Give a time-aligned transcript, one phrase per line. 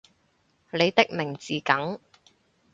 [0.71, 1.99] 你的名字梗